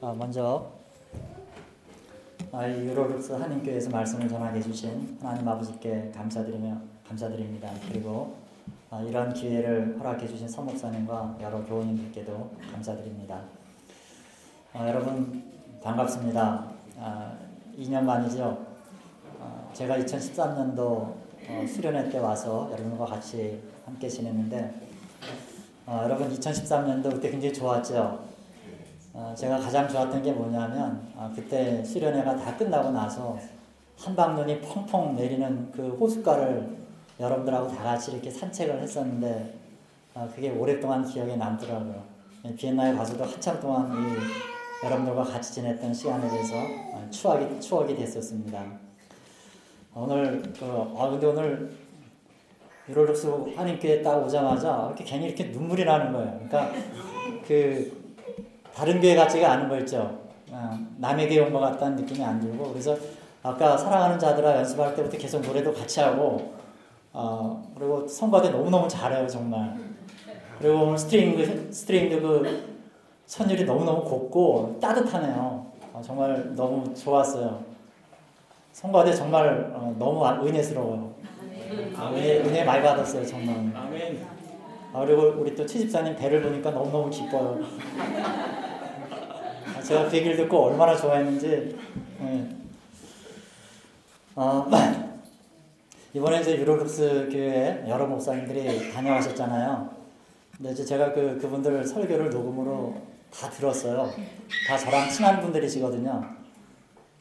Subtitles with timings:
[0.00, 0.70] 어, 먼저
[2.52, 7.68] 아, 유로룩스 한인교회에서 말씀을 전하게 해주신 하나님 아버지께 감사드리며 감사드립니다.
[7.88, 8.36] 그리고
[8.90, 13.42] 아, 이런 기회를 허락해 주신 서목사님과 여러 교우님들께도 감사드립니다.
[14.72, 15.42] 아, 여러분
[15.82, 16.68] 반갑습니다.
[17.76, 18.66] 2년 만이죠.
[19.72, 24.74] 제가 2013년도 어, 수련회 때 와서 여러분과 같이 함께 지냈는데
[25.88, 28.27] 여러분 2013년도 그때 굉장히 좋았죠.
[29.20, 33.36] 어, 제가 가장 좋았던 게 뭐냐면 어, 그때 수련회가 다 끝나고 나서
[33.98, 36.78] 한방눈이 펑펑 내리는 그 호숫가를
[37.18, 39.54] 여러분들하고 다 같이 이렇게 산책을 했었는데
[40.14, 42.00] 어, 그게 오랫동안 기억에 남더라고요.
[42.56, 46.54] 비엔나에 가서도 한참 동안 이 여러분들과 같이 지냈던 시간에 대해서
[47.10, 48.64] 추억이, 추억이 됐었습니다.
[49.96, 51.72] 오늘, 그, 아, 근데 오늘
[52.88, 53.26] 유로룩스
[53.56, 56.40] 한인교회 딱 오자마자 이렇게 괜히 이렇게 눈물이 나는 거예요.
[56.48, 56.72] 그러니까
[57.44, 57.97] 그
[58.74, 60.18] 다른 교회 같지가 않은 거 있죠.
[60.50, 62.70] 어, 남의 교회 온 것 같다는 느낌이 안 들고.
[62.70, 62.96] 그래서
[63.42, 66.54] 아까 사랑하는 자들아 연습할 때부터 계속 노래도 같이 하고
[67.12, 69.74] 어, 그리고 성가대 너무너무 잘해요 정말.
[70.58, 72.78] 그리고 오늘 스트링 스트링도 그
[73.26, 75.66] 선율이 너무너무 곱고 따뜻하네요.
[75.92, 77.62] 어, 정말 너무 좋았어요.
[78.72, 81.12] 성가대 정말 어, 너무 은혜스러워요.
[82.14, 83.54] 은혜, 은혜 많이 받았어요 정말.
[84.92, 87.58] 아, 그리고 우리 또 최집사님 배를 보니까 너무너무 기뻐요
[89.88, 91.74] 제가 그 얘기를 듣고 얼마나 좋아했는지.
[92.20, 92.56] 네.
[94.34, 94.66] 어,
[96.12, 99.88] 이번에 이제 유로룩스 교회 여러 목사님들이 다녀가셨잖아요.
[100.54, 103.00] 근데 이제 제가 그, 그분들 설교를 녹음으로
[103.32, 104.10] 다 들었어요.
[104.68, 106.22] 다 저랑 친한 분들이시거든요.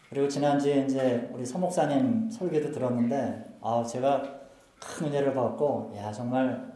[0.09, 4.23] 그리고 지난주에 이제 우리 서목사님 설교도 들었는데, 아, 제가
[4.79, 6.73] 큰 은혜를 받고, 야, 정말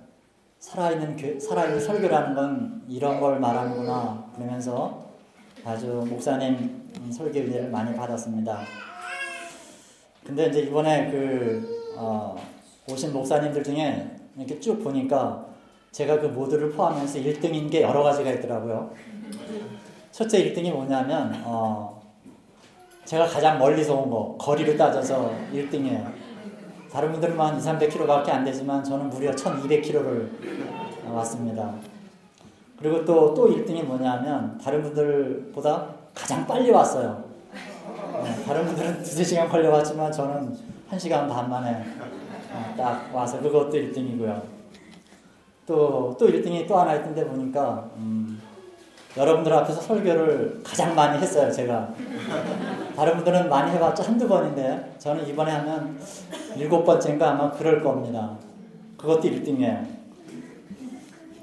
[0.60, 4.32] 살아있는, 교, 살아있는 설교라는 건 이런 걸 말하는구나.
[4.36, 5.01] 그러면서
[5.64, 8.62] 아주 목사님 설교 은혜를 많이 받았습니다.
[10.26, 12.36] 근데 이제 이번에 그 어,
[12.90, 15.46] 오신 목사님들 중에 이렇게 쭉 보니까
[15.92, 18.92] 제가 그 모두를 포함해서 1등인 게 여러 가지가 있더라고요.
[20.12, 22.02] 첫째 1등이 뭐냐면 어,
[23.06, 26.12] 제가 가장 멀리서 온 거, 거리를 따져서 1등이에요.
[26.92, 30.30] 다른 분들은 한 2, 300km밖에 안 되지만 저는 무려 1200km를
[31.14, 31.74] 왔습니다.
[32.82, 37.24] 그리고 또, 또 1등이 뭐냐면, 다른 분들보다 가장 빨리 왔어요.
[38.24, 40.58] 네, 다른 분들은 두세 시간 걸려왔지만, 저는
[40.90, 41.86] 한 시간 반 만에
[42.54, 44.42] 어, 딱 와서 그것도 1등이고요.
[45.68, 48.42] 또, 또 1등이 또 하나 있던데 보니까, 음,
[49.16, 51.94] 여러분들 앞에서 설교를 가장 많이 했어요, 제가.
[52.96, 56.00] 다른 분들은 많이 해봤자 한두 번인데, 저는 이번에 하면
[56.58, 58.38] 일곱 번째인가 아마 그럴 겁니다.
[58.98, 59.86] 그것도 1등이에요.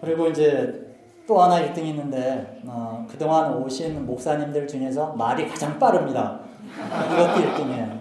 [0.00, 0.87] 그리고 이제
[1.28, 6.40] 또 하나 1등이 있는데 어, 그동안 오신 목사님들 중에서 말이 가장 빠릅니다.
[6.74, 8.00] 이것도 1등이에요.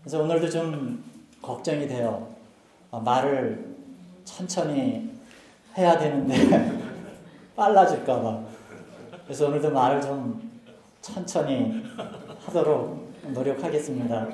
[0.00, 1.04] 그래서 오늘도 좀
[1.40, 2.26] 걱정이 돼요.
[2.90, 3.64] 어, 말을
[4.24, 5.08] 천천히
[5.78, 6.80] 해야 되는데
[7.54, 8.40] 빨라질까봐.
[9.26, 10.50] 그래서 오늘도 말을 좀
[11.00, 11.80] 천천히
[12.44, 14.26] 하도록 노력하겠습니다.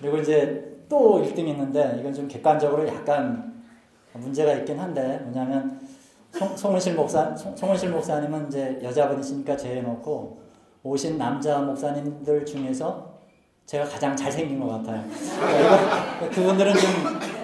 [0.00, 3.62] 그리고 이제 또 1등이 있는데 이건 좀 객관적으로 약간
[4.14, 5.89] 문제가 있긴 한데 뭐냐면
[6.32, 10.40] 송, 은실 목사, 송, 은실 목사님은 이제 여자분이시니까 제해놓고
[10.82, 13.10] 오신 남자 목사님들 중에서
[13.66, 15.04] 제가 가장 잘생긴 것 같아요.
[15.08, 16.90] 그러니까 그분들은 좀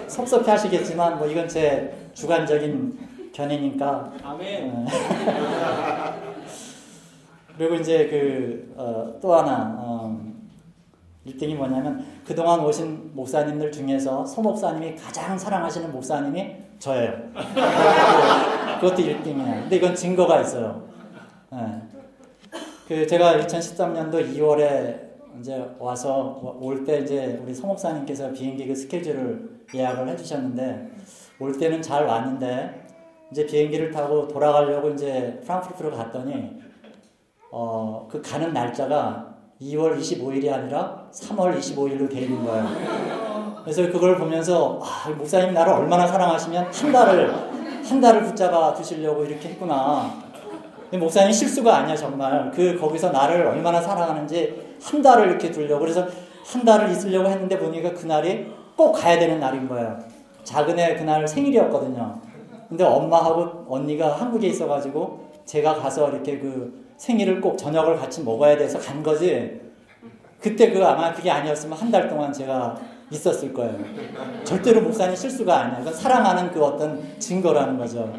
[0.07, 4.11] 섭섭해 하시겠지만 뭐 이건 제 주관적인 견해니까.
[4.23, 4.85] 아멘.
[4.85, 4.91] 네.
[7.57, 10.19] 그리고 이제 그또 어, 하나 어,
[11.25, 17.13] 1등이 뭐냐면 그동안 오신 목사님들 중에서 서 목사님이 가장 사랑하시는 목사님이 저예요.
[18.79, 19.61] 그것도 1등이에요.
[19.61, 20.83] 근데 이건 증거가 있어요.
[21.51, 21.81] 네.
[22.87, 25.07] 그 제가 2013년도 2월에
[25.39, 30.91] 이제 와서 올 때 이제 우리 성목사님께서 비행기 그 스케줄을 예약을 해주셨는데
[31.39, 32.85] 올 때는 잘 왔는데
[33.31, 36.61] 이제 비행기를 타고 돌아가려고 이제 프랑크푸르트로 갔더니
[37.51, 42.65] 어 그 가는 날짜가 2월 25일이 아니라 3월 25일로 돼 있는 거예요.
[43.63, 47.33] 그래서 그걸 보면서 아, 목사님 나를 얼마나 사랑하시면 한 달을
[47.87, 50.11] 한 달을 붙잡아 두시려고 이렇게 했구나.
[50.91, 52.51] 목사님 실수가 아니야 정말.
[52.51, 56.07] 그 거기서 나를 얼마나 사랑하는지 한 달을 이렇게 두려고 그래서
[56.45, 59.97] 한 달을 있으려고 했는데 보니까 그날이 꼭 가야 되는 날인 거예요.
[60.43, 62.19] 작은 애 그날 생일이었거든요.
[62.69, 68.79] 근데 엄마하고 언니가 한국에 있어가지고 제가 가서 이렇게 그 생일을 꼭 저녁을 같이 먹어야 돼서
[68.79, 69.61] 간 거지.
[70.41, 72.77] 그때 그 아마 그게 아니었으면 한 달 동안 제가
[73.11, 73.77] 있었을 거예요.
[74.43, 75.79] 절대로 목사님 실수가 아니야.
[75.79, 78.13] 이건 사랑하는 그 어떤 증거라는 거죠.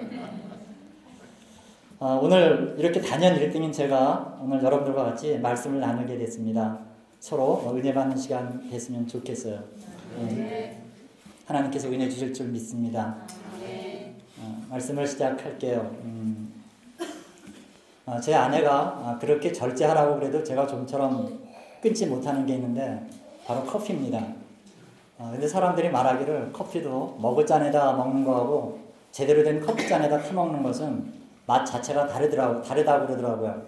[2.00, 6.78] 어, 오늘 이렇게 단연 1등인 제가 오늘 여러분들과 같이 말씀을 나누게 됐습니다.
[7.18, 9.62] 서로 은혜 받는 시간 됐으면 좋겠어요.
[10.20, 10.80] 네.
[11.46, 13.16] 하나님께서 은혜 주실 줄 믿습니다.
[14.38, 15.96] 어, 말씀을 시작할게요.
[16.04, 16.52] 음,
[18.06, 21.40] 어, 제 아내가 그렇게 절제하라고 그래도 제가 좀처럼
[21.82, 23.06] 끊지 못하는 게 있는데
[23.44, 24.24] 바로 커피입니다.
[25.18, 28.78] 어, 근데 사람들이 말하기를 커피도 먹을 잔에다 먹는 거하고
[29.10, 31.12] 제대로 된 커피 잔에다 타먹는 것은
[31.46, 33.62] 맛 자체가 다르더라고, 다르다고 그러더라고요.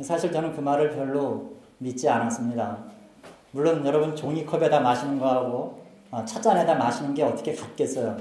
[0.00, 2.78] 사실 저는 그 말을 별로 믿지 않았습니다.
[3.50, 8.16] 물론 여러분 종이컵에다 마시는 거하고 어, 찻잔에다 마시는 게 어떻게 같겠어요.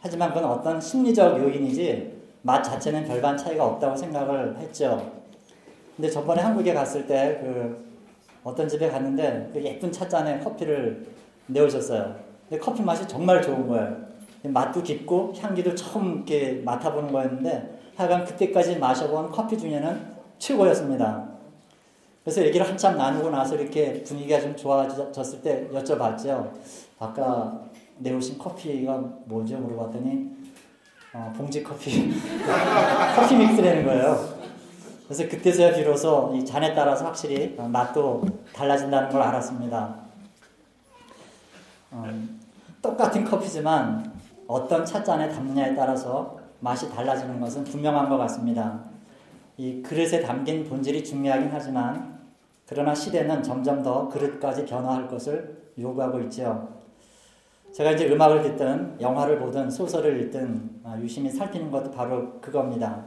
[0.00, 5.12] 하지만 그건 어떤 심리적 요인이지 맛 자체는 별반 차이가 없다고 생각을 했죠.
[5.96, 7.88] 근데 저번에 한국에 갔을 때 그
[8.44, 11.06] 어떤 집에 갔는데 그 예쁜 찻잔에 커피를
[11.48, 12.16] 내오셨어요.
[12.48, 14.08] 근데 커피 맛이 정말 좋은 거예요.
[14.44, 21.28] 맛도 깊고 향기도 처음 이렇게 맡아보는 거였는데 하여간 그때까지 마셔본 커피 중에는 최고였습니다.
[22.22, 26.52] 그래서 얘기를 한참 나누고 나서 이렇게 분위기가 좀 좋아졌을 때 여쭤봤죠.
[26.98, 27.64] 아까
[27.98, 29.56] 내오신 커피가 뭐죠?
[29.56, 30.28] 물어봤더니
[31.14, 32.12] 어, 봉지 커피
[33.16, 34.38] 커피 믹스라는 거예요.
[35.06, 38.22] 그래서 그때서야 비로소 이 잔에 따라서 확실히 맛도
[38.54, 40.07] 달라진다는 걸 알았습니다.
[41.90, 42.04] 어,
[42.82, 44.12] 똑같은 커피지만
[44.46, 48.80] 어떤 찻잔에 담느냐에 따라서 맛이 달라지는 것은 분명한 것 같습니다.
[49.56, 52.18] 이 그릇에 담긴 본질이 중요하긴 하지만
[52.66, 56.76] 그러나 시대는 점점 더 그릇까지 변화할 것을 요구하고 있지요.
[57.72, 63.04] 제가 이제 음악을 듣든 영화를 보든 소설을 읽든 아, 유심히 살피는 것도 바로 그겁니다.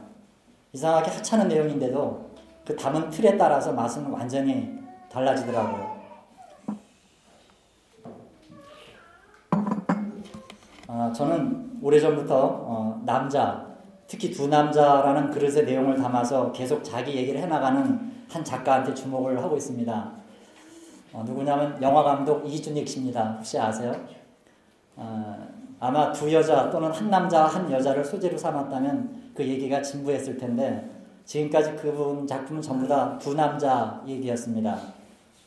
[0.72, 2.30] 이상하게 하찮은 내용인데도
[2.66, 4.78] 그 담은 틀에 따라서 맛은 완전히
[5.10, 5.91] 달라지더라고요.
[10.94, 13.66] 아, 저는 오래전부터 어, 남자,
[14.06, 20.12] 특히 두 남자라는 그릇의 내용을 담아서 계속 자기 얘기를 해나가는 한 작가한테 주목을 하고 있습니다.
[21.14, 23.36] 어, 누구냐면 영화 감독 이준익 씨입니다.
[23.38, 23.90] 혹시 아세요?
[24.96, 25.48] 어,
[25.80, 30.90] 아마 두 여자 또는 한 남자 한 여자를 소재로 삼았다면 그 얘기가 진부했을 텐데
[31.24, 34.76] 지금까지 그분 작품은 전부 다 두 남자 얘기였습니다.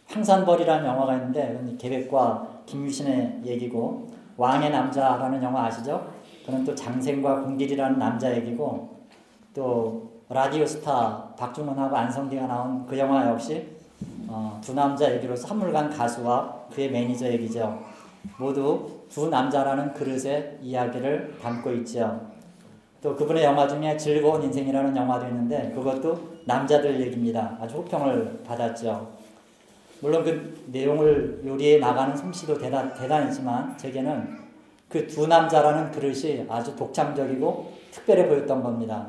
[0.07, 6.11] 황산벌이라는 영화가 있는데 계백과 김유신의 얘기고 왕의 남자라는 영화 아시죠?
[6.45, 8.95] 그는 또 장생과 공길이라는 남자 얘기고
[9.53, 13.75] 또 라디오 스타 박중훈하고 안성기가 나온 그 영화 역시
[14.27, 17.79] 어, 두 남자 얘기로서 한물간 가수와 그의 매니저 얘기죠.
[18.37, 22.21] 모두 두 남자라는 그릇의 이야기를 담고 있죠.
[23.01, 27.55] 또 그분의 영화 중에 즐거운 인생이라는 영화도 있는데 그것도 남자들 얘기입니다.
[27.61, 29.11] 아주 호평을 받았죠.
[30.05, 34.45] 물론 그 내용을 요리해 나가는 솜씨도 대단, 대단했지만 제게는
[34.87, 39.07] 그 두 남자라는 그릇이 아주 독창적이고 특별해 보였던 겁니다.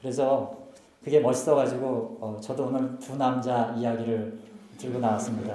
[0.00, 0.56] 그래서
[1.04, 4.38] 그게 멋있어가지고 어, 저도 오늘 두 남자 이야기를
[4.78, 5.54] 들고 나왔습니다.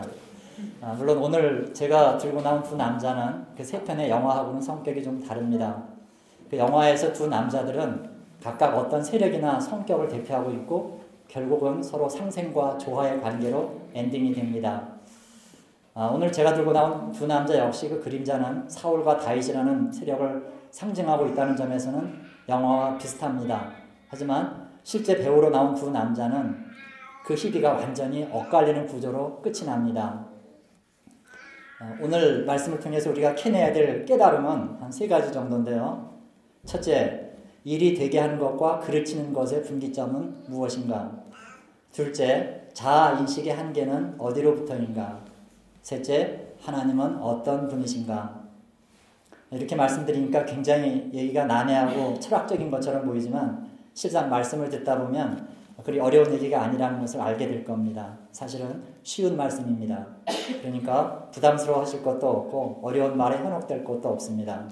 [0.79, 5.83] 아, 물론 오늘 제가 들고 나온 두 남자는 그 세 편의 영화하고는 성격이 좀 다릅니다.
[6.51, 8.11] 그 영화에서 두 남자들은
[8.43, 11.00] 각각 어떤 세력이나 성격을 대표하고 있고
[11.31, 14.85] 결국은 서로 상생과 조화의 관계로 엔딩이 됩니다.
[15.93, 21.55] 아, 오늘 제가 들고 나온 두 남자 역시 그 그림자는 사울과 다윗이라는 세력을 상징하고 있다는
[21.55, 22.13] 점에서는
[22.49, 23.71] 영화와 비슷합니다.
[24.09, 26.65] 하지만 실제 배우로 나온 두 남자는
[27.25, 30.25] 그 희비가 완전히 엇갈리는 구조로 끝이 납니다.
[31.81, 36.11] 어, 오늘 말씀을 통해서 우리가 캐내야 될 깨달음은 한 세 가지 정도인데요.
[36.65, 37.30] 첫째,
[37.63, 41.11] 일이 되게 하는 것과 그르치는 것의 분기점은 무엇인가?
[41.91, 45.19] 둘째, 자아 인식의 한계는 어디로부터인가?
[45.81, 48.41] 셋째, 하나님은 어떤 분이신가?
[49.51, 55.49] 이렇게 말씀드리니까 굉장히 얘기가 난해하고 철학적인 것처럼 보이지만 실상 말씀을 듣다 보면
[55.83, 58.17] 그리 어려운 얘기가 아니라는 것을 알게 될 겁니다.
[58.31, 60.05] 사실은 쉬운 말씀입니다.
[60.61, 64.67] 그러니까 부담스러워 하실 것도 없고 어려운 말에 현혹될 것도 없습니다.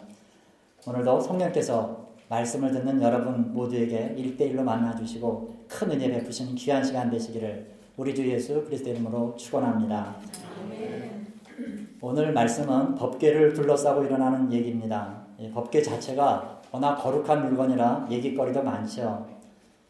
[0.87, 7.67] 오늘도 성령께서 말씀을 듣는 여러분 모두에게 일대일로 만나주시고 큰 은혜 베푸시는 귀한 시간 되시기를
[7.97, 10.15] 우리 주 예수 그리스도 이름으로 축원합니다.
[12.01, 15.21] 오늘 말씀은 법계를 둘러싸고 일어나는 얘기입니다.
[15.53, 19.27] 법계 자체가 워낙 거룩한 물건이라 얘기거리도 많죠.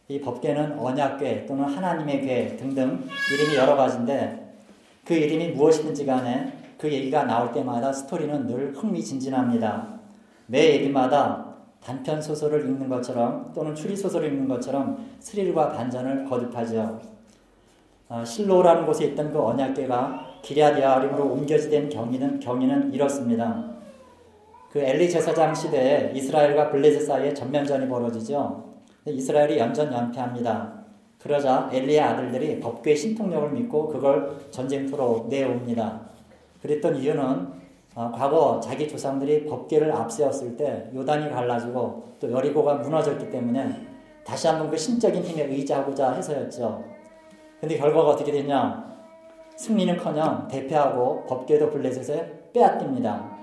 [0.07, 3.03] 이 법계는 언약궤 또는 하나님의 궤 등등
[3.33, 4.55] 이름이 여러 가지인데
[5.05, 9.99] 그 이름이 무엇이든지 간에 그 얘기가 나올 때마다 스토리는 늘 흥미진진합니다.
[10.47, 11.48] 매 얘기마다
[11.83, 16.99] 단편 소설을 읽는 것처럼 또는 추리 소설을 읽는 것처럼 스릴과 반전을 거듭하죠.
[18.09, 23.69] 아, 실로라는 곳에 있던 그 언약궤가 기랴디아림으로 옮겨지된 경위는 경위는 이렇습니다.
[24.71, 28.69] 그 엘리 제사장 시대에 이스라엘과 블레셋 사이에 전면전이 벌어지죠.
[29.05, 30.79] 이스라엘이 연전연패합니다.
[31.19, 36.01] 그러자 엘리의 아들들이 법궤의 신통력을 믿고 그걸 전쟁터로 내옵니다.
[36.61, 37.58] 그랬던 이유는 어,
[38.07, 43.87] 과거 자기 조상들이 법궤를 앞세웠을 때 요단이 갈라지고 또 여리고가 무너졌기 때문에
[44.23, 46.83] 다시 한번 그 신적인 힘에 의지하고자 해서였죠.
[47.59, 48.87] 근데 결과가 어떻게 됐냐?
[49.57, 53.37] 승리는커녕 대패하고 법궤도 블레셋에 빼앗깁니다.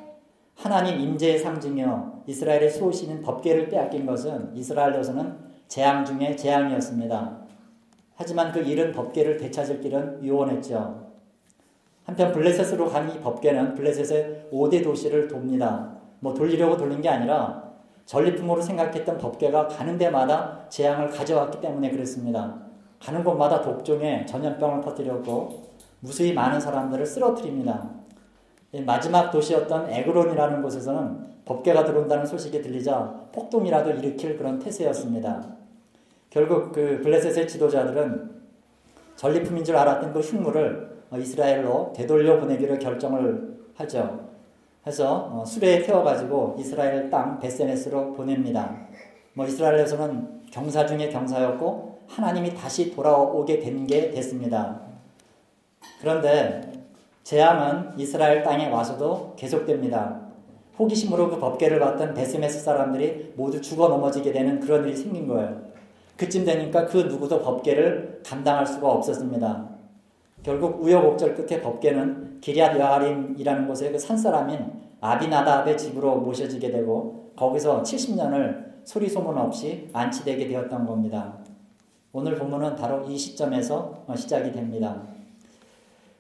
[0.54, 5.36] 하나님 임재의 상징이요 이스라엘의 수호신인 법궤를 빼앗긴 것은 이스라엘로서는
[5.68, 7.40] 재앙 중에 재앙이었습니다.
[8.14, 11.05] 하지만 그 잃은 법궤를 되찾을 길은 유원했죠.
[12.06, 15.92] 한편 블레셋으로 간이 법궤는 블레셋의 5대 도시를 돕니다.
[16.20, 17.64] 뭐 돌리려고 돌린 게 아니라
[18.04, 22.62] 전리품으로 생각했던 법궤가 가는 데마다 재앙을 가져왔기 때문에 그랬습니다.
[23.02, 25.66] 가는 곳마다 독종에 전염병을 퍼뜨렸고
[25.98, 27.90] 무수히 많은 사람들을 쓰러뜨립니다.
[28.84, 35.44] 마지막 도시였던 에그론이라는 곳에서는 법궤가 들어온다는 소식이 들리자 폭동이라도 일으킬 그런 태세였습니다.
[36.30, 38.36] 결국 그 블레셋의 지도자들은
[39.16, 44.26] 전리품인 줄 알았던 그 흉물을 이스라엘로 되돌려 보내기로 결정을 하죠.
[44.86, 48.76] 해서 어, 수레에 태워가지고 이스라엘 땅 베세메스로 보냅니다.
[49.34, 54.80] 뭐 이스라엘에서는 경사 중에 경사였고 하나님이 다시 돌아오게 된 게 됐습니다.
[56.00, 56.72] 그런데
[57.24, 60.20] 재앙은 이스라엘 땅에 와서도 계속됩니다.
[60.78, 65.62] 호기심으로 그 법계를 받던 베스메스 사람들이 모두 죽어 넘어지게 되는 그런 일이 생긴 거예요.
[66.16, 69.75] 그쯤 되니까 그 누구도 법계를 감당할 수가 없었습니다.
[70.46, 78.64] 결국 우여곡절 끝에 법계는 기리앗 여아림이라는 곳의 그 산사람인 아비나답의 집으로 모셔지게 되고 거기서 70년을
[78.84, 81.38] 소리 소문 없이 안치되게 되었던 겁니다.
[82.12, 85.02] 오늘 본문은 바로 이 시점에서 시작이 됩니다.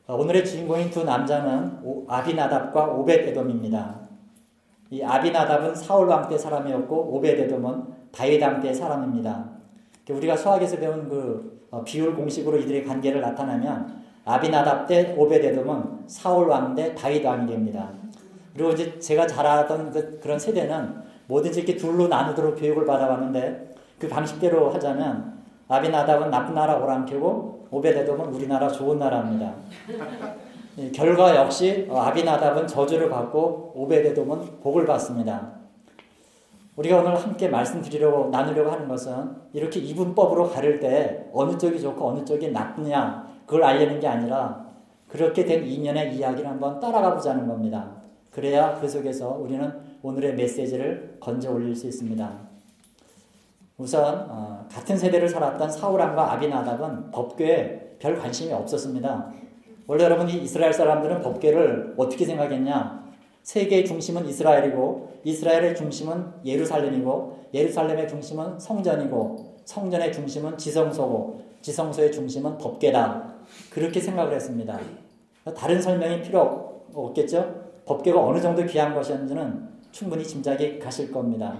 [0.08, 4.00] 오늘의 주인공인 두 남자는 아비나답과 오벳에돔입니다.
[4.90, 9.50] 이 아비나답은 사울 왕 때 사람이었고 오벳에돔은 다윗 왕때 사람입니다.
[10.10, 13.95] 우리가 수학에서 배운 그 어, 비율 공식으로 이들의 관계를 나타내면
[14.26, 17.88] 아비나답 때 오베데돔은 사울 왕때 다윗 왕이 됩니다.
[18.52, 24.08] 그리고 이제 제가 잘 알았던 그, 그런 세대는 뭐든지 이렇게 둘로 나누도록 교육을 받아왔는데 그
[24.08, 25.36] 방식대로 하자면
[25.68, 29.54] 아비나답은 나쁜 나라 오랑캐고 오베데돔은 우리나라 좋은 나라입니다.
[30.92, 35.52] 결과 역시 어, 아비나답은 저주를 받고 오베데돔은 복을 받습니다.
[36.74, 42.24] 우리가 오늘 함께 말씀드리려고 나누려고 하는 것은 이렇게 이분법으로 가를 때 어느 쪽이 좋고 어느
[42.24, 44.66] 쪽이 나쁘냐 그걸 알려는 게 아니라
[45.08, 47.90] 그렇게 된 인연의 이야기를 한번 따라가 보자는 겁니다.
[48.30, 49.72] 그래야 그 속에서 우리는
[50.02, 52.30] 오늘의 메시지를 건져 올릴 수 있습니다.
[53.78, 59.32] 우선 어, 같은 세대를 살았던 사울왕과 아비나답은 법궤에 별 관심이 없었습니다.
[59.86, 63.06] 원래 여러분 이 이스라엘 사람들은 법궤를 어떻게 생각했냐?
[63.42, 73.35] 세계의 중심은 이스라엘이고 이스라엘의 중심은 예루살렘이고 예루살렘의 중심은 성전이고 성전의 중심은 지성소고 지성소의 중심은 법계다.
[73.70, 74.78] 그렇게 생각을 했습니다.
[75.56, 77.66] 다른 설명이 필요 없겠죠?
[77.84, 81.56] 법계가 어느 정도 귀한 것이었는지는 충분히 짐작이 가실 겁니다.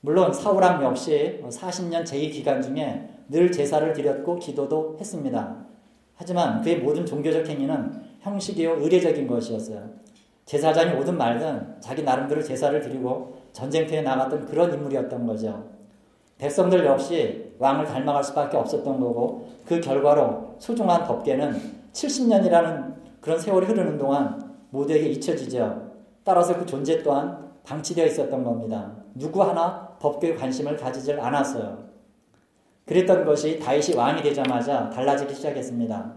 [0.00, 5.66] 물론 사울왕 역시 40년 제위 기간 중에 늘 제사를 드렸고 기도도 했습니다.
[6.14, 9.88] 하지만 그의 모든 종교적 행위는 형식이요 의례적인 것이었어요.
[10.44, 15.77] 제사장이 오든 말든 자기 나름대로 제사를 드리고 전쟁터에 나갔던 그런 인물이었던 거죠.
[16.38, 23.98] 백성들 역시 왕을 닮아갈 수밖에 없었던 거고 그 결과로 소중한 덮개는 70년이라는 그런 세월이 흐르는
[23.98, 25.90] 동안 모두에게 잊혀지죠.
[26.24, 28.92] 따라서 그 존재 또한 방치되어 있었던 겁니다.
[29.14, 31.88] 누구 하나 법궤에 관심을 가지질 않았어요.
[32.86, 36.12] 그랬던 것이 다윗이 왕이 되자마자 달라지기 시작했습니다.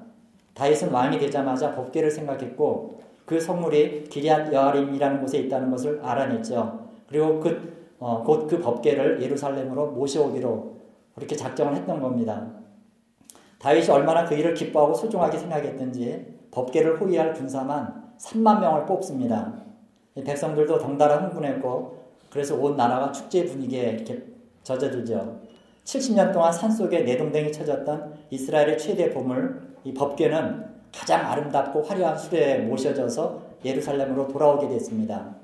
[0.54, 6.88] 다윗은 왕이 되자마자 법궤를 생각했고 그 성물이 기리앗 여아림이라는 곳에 있다는 것을 알아냈죠.
[7.08, 10.76] 그리고 그, 어, 곧 그 법계를 예루살렘으로 모셔오기로
[11.14, 12.48] 그렇게 작정을 했던 겁니다.
[13.60, 19.54] 다윗이 얼마나 그 일을 기뻐하고 소중하게 생각했던지 법계를 호위할 군사만 3만 명을 뽑습니다.
[20.16, 24.24] 백성들도 덩달아 흥분했고 그래서 온 나라가 축제 분위기에 이렇게
[24.64, 25.40] 젖어들죠.
[25.84, 33.42] 70년 동안 산속에 내동댕이 쳐졌던 이스라엘의 최대 보물 이 법궤는 가장 아름답고 화려한 수레에 모셔져서
[33.64, 35.36] 예루살렘으로 돌아오게 됐습니다.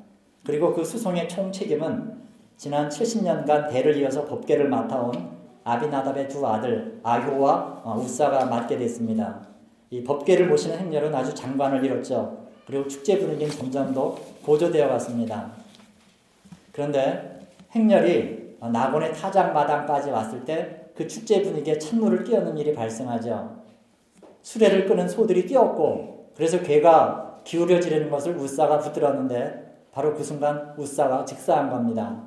[0.43, 2.16] 그리고 그 수송의 총 책임은
[2.57, 9.47] 지난 70년간 대를 이어서 법계를 맡아온 아비나답의 두 아들 아효와 어, 우사가 맡게 됐습니다.
[9.89, 12.45] 이 법계를 모시는 행렬은 아주 장관을 이뤘죠.
[12.65, 15.51] 그리고 축제 분위기는 점점 더 고조되어 갔습니다.
[16.73, 23.55] 그런데 행렬이 낙원의 타작 마당까지 왔을 때 그 축제 분위기에 찬물을 끼얹는 일이 발생하죠.
[24.41, 31.69] 수레를 끄는 소들이 뛰었고 그래서 괴가 기울여지려는 것을 우사가 붙들었는데 바로 그 순간 우사가 직사한
[31.69, 32.23] 겁니다.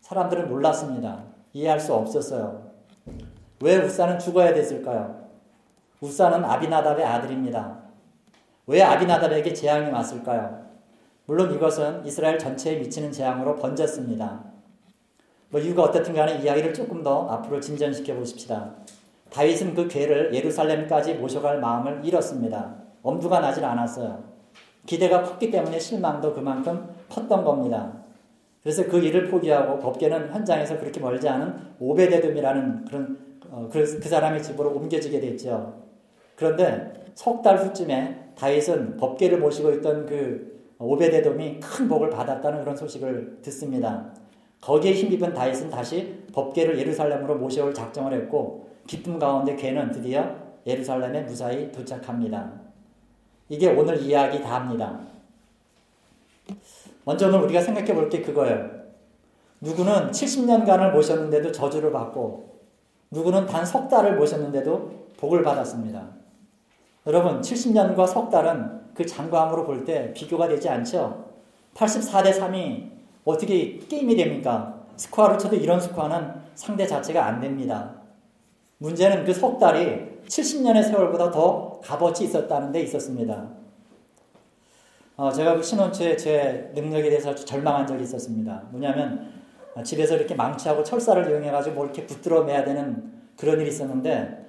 [0.00, 1.24] 사람들은 놀랐습니다.
[1.52, 2.70] 이해할 수 없었어요.
[3.60, 5.28] 왜 우사는 죽어야 됐을까요?
[6.00, 7.78] 우사는 아비나답의 아들입니다.
[8.66, 10.66] 왜 아비나답에게 재앙이 왔을까요?
[11.26, 14.44] 물론 이것은 이스라엘 전체에 미치는 재앙으로 번졌습니다.
[15.50, 18.74] 뭐 이유가 어떻든 간에 이야기를 조금 더 앞으로 진전시켜 보십시다.
[19.30, 22.76] 다윗은 그 괴를 예루살렘까지 모셔갈 마음을 잃었습니다.
[23.02, 24.22] 엄두가 나질 않았어요.
[24.86, 27.92] 기대가 컸기 때문에 실망도 그만큼 컸던 겁니다.
[28.68, 33.18] 그래서 그 일을 포기하고 법계는 현장에서 그렇게 멀지 않은 오베데돔이라는 그런
[33.50, 35.72] 어, 그, 그 사람의 집으로 옮겨지게 됐죠.
[36.36, 43.38] 그런데 석 달 후쯤에 다윗은 법계를 모시고 있던 그 오베데돔이 큰 복을 받았다는 그런 소식을
[43.40, 44.12] 듣습니다.
[44.60, 50.30] 거기에 힘입은 다윗은 다시 법계를 예루살렘으로 모셔올 작정을 했고 기쁨 가운데 걔는 드디어
[50.66, 52.52] 예루살렘에 무사히 도착합니다.
[53.48, 55.00] 이게 오늘 이야기 다합니다.
[57.08, 58.68] 먼저 오늘 우리가 생각해 볼 게 그거예요.
[59.62, 62.58] 누구는 70년간을 모셨는데도 저주를 받고
[63.10, 66.06] 누구는 단 석 달을 모셨는데도 복을 받았습니다.
[67.06, 71.24] 여러분 70년과 석 달은 그 장광으로 볼 때 비교가 되지 않죠.
[71.74, 72.90] 84대 3이
[73.24, 74.74] 어떻게 게임이 됩니까?
[74.96, 77.94] 스코어를 쳐도 이런 스코어는 상대 자체가 안 됩니다.
[78.78, 83.48] 문제는 그 석 달이 70년의 세월보다 더 값어치 있었다는 데 있었습니다.
[85.18, 88.62] 어, 제가 그 신혼초에 제 능력에 대해서 아주 절망한 적이 있었습니다.
[88.70, 89.32] 뭐냐면
[89.82, 94.46] 집에서 이렇게 망치하고 철사를 이용해가지고 뭘 이렇게 붙들어 매야 되는 그런 일이 있었는데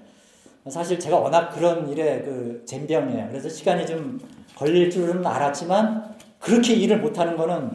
[0.70, 3.30] 사실 제가 워낙 그런 일에 그 젬병이에요.
[3.30, 4.20] 그래서 시간이 좀
[4.56, 7.72] 걸릴 줄은 알았지만 그렇게 일을 못하는 거는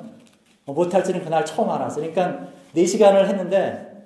[0.64, 2.12] 못할지는 그날 처음 알았어요.
[2.12, 2.46] 그러니까
[2.76, 4.04] 4시간을 했는데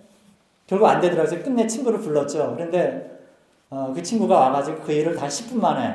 [0.66, 1.42] 결국 안 되더라고요.
[1.42, 2.54] 끝내 친구를 불렀죠.
[2.56, 3.20] 그런데
[3.68, 5.94] 어, 그 친구가 와가지고 그 일을 단 10분 만에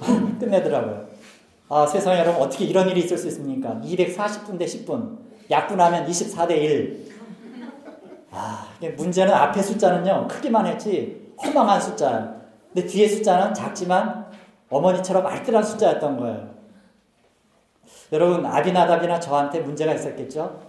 [0.38, 1.09] 끝내더라고요.
[1.72, 3.80] 아, 세상에 여러분 어떻게 이런 일이 있을 수 있습니까?
[3.84, 5.18] 240분 대 10분.
[5.48, 7.08] 약분하면 24대 1.
[8.32, 12.40] 아, 문제는 앞에 숫자는요, 크기만 했지, 허망한 숫자야.
[12.72, 14.26] 근데 뒤에 숫자는 작지만
[14.68, 16.50] 어머니처럼 알뜰한 숫자였던 거예요.
[18.12, 20.60] 여러분, 아비나답이나 저한테 문제가 있었겠죠?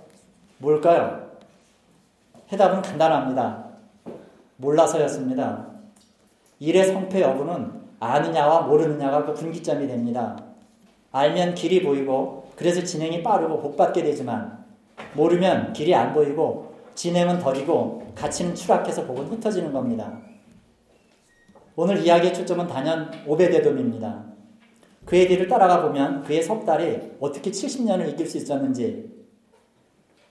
[0.60, 1.32] 뭘까요?
[2.52, 3.66] 해답은 간단합니다.
[4.58, 5.66] 몰라서였습니다.
[6.60, 10.51] 일의 성패 여부는 아느냐와 모르느냐가 그 분기점이 됩니다.
[11.12, 14.64] 알면 길이 보이고 그래서 진행이 빠르고 복받게 되지만
[15.14, 20.20] 모르면 길이 안 보이고 진행은 덜이고 가치는 추락해서 복은 흩어지는 겁니다.
[21.76, 24.26] 오늘 이야기의 초점은 단연 오베데돔입니다.
[25.06, 29.10] 그의 뒤를 따라가 보면 그의 석 달이 어떻게 70년을 이길 수 있었는지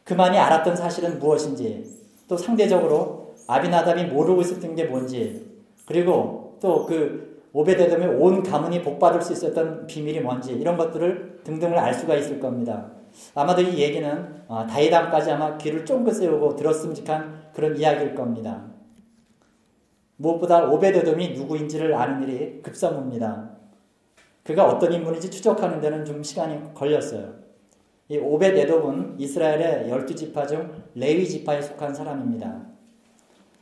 [0.04, 5.46] 그만이 알았던 사실은 무엇인지 또 상대적으로 아비나답이 모르고 있었던 게 뭔지
[5.86, 11.92] 그리고 또 그 오베데돔의 온 가문이 복받을 수 있었던 비밀이 뭔지 이런 것들을 등등을 알
[11.92, 12.92] 수가 있을 겁니다.
[13.34, 18.64] 아마도 이 얘기는 어, 다이담까지 아마 귀를 쫑긋 세우고 들었음직한 그런 이야기일 겁니다.
[20.16, 23.50] 무엇보다 오베데돔이 누구인지를 아는 일이 급선무입니다.
[24.44, 27.34] 그가 어떤 인물인지 추적하는 데는 좀 시간이 걸렸어요.
[28.08, 32.66] 이 오베데돔은 이스라엘의 열두 지파 중 레위 지파에 속한 사람입니다.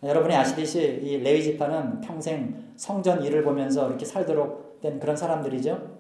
[0.02, 5.98] 여러분이 아시듯이 이 레위 지파는 평생 성전 일을 보면서 이렇게 살도록 된 그런 사람들이죠.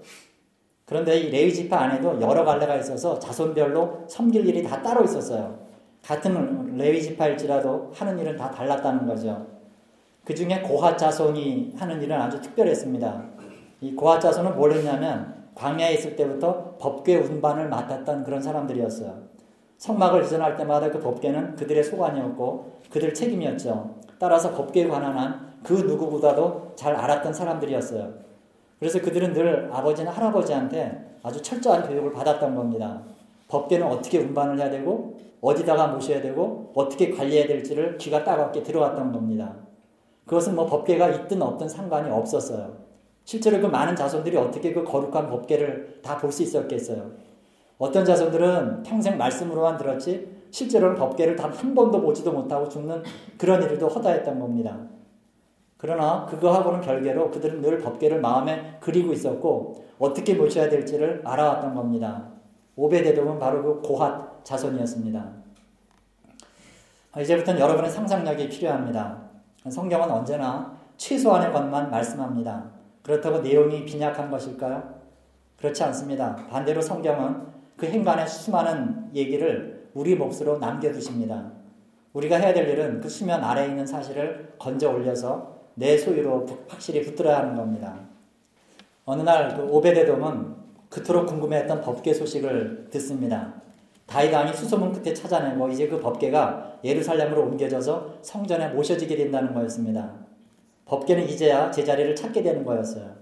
[0.84, 5.58] 그런데 이 레위 지파 안에도 여러 갈래가 있어서 자손별로 섬길 일이 다 따로 있었어요.
[6.02, 9.46] 같은 레위 지파일지라도 하는 일은 다 달랐다는 거죠.
[10.24, 13.24] 그 중에 고핫 자손이 하는 일은 아주 특별했습니다.
[13.80, 19.27] 이 고핫 자손은 뭘 했냐면 광야에 있을 때부터 법궤 운반을 맡았던 그런 사람들이었어요.
[19.78, 23.96] 성막을 이전할 때마다 그 법궤는 그들의 소관이었고 그들 책임이었죠.
[24.18, 28.12] 따라서 법궤에 관한 한 그 누구보다도 잘 알았던 사람들이었어요.
[28.78, 33.02] 그래서 그들은 늘 아버지나 할아버지한테 아주 철저한 교육을 받았던 겁니다.
[33.48, 39.56] 법계는 어떻게 운반을 해야 되고 어디다가 모셔야 되고 어떻게 관리해야 될지를 귀가 따갑게 들어왔던 겁니다.
[40.26, 42.76] 그것은 뭐 법계가 있든 없든 상관이 없었어요.
[43.24, 47.10] 실제로 그 많은 자손들이 어떻게 그 거룩한 법계를 다 볼 수 있었겠어요.
[47.78, 53.02] 어떤 자손들은 평생 말씀으로만 들었지 실제로는 법계를 단 한 번도 보지도 못하고 죽는
[53.36, 54.76] 그런 일도 허다했던 겁니다.
[55.76, 62.28] 그러나 그거하고는 별개로 그들은 늘 법계를 마음에 그리고 있었고 어떻게 모셔야 될지를 알아왔던 겁니다.
[62.76, 65.24] 오베데돔은 바로 그 고핫 자손이었습니다.
[67.20, 69.18] 이제부터는 여러분의 상상력이 필요합니다.
[69.68, 72.64] 성경은 언제나 최소한의 것만 말씀합니다.
[73.02, 74.82] 그렇다고 내용이 빈약한 것일까요?
[75.58, 76.36] 그렇지 않습니다.
[76.48, 81.52] 반대로 성경은 그 행간의 수많은 얘기를 우리 몫으로 남겨두십니다.
[82.12, 87.38] 우리가 해야 될 일은 그 수면 아래에 있는 사실을 건져 올려서 내 소유로 확실히 붙들어야
[87.38, 87.94] 하는 겁니다.
[89.04, 90.56] 어느 날 그 오베데돔은
[90.90, 93.54] 그토록 궁금해했던 법계 소식을 듣습니다.
[94.06, 100.14] 다이당이 수소문 끝에 찾아내고 이제 그 법계가 예루살렘으로 옮겨져서 성전에 모셔지게 된다는 거였습니다.
[100.86, 103.14] 법계는 이제야 제자리를 찾게 되는 거였어요.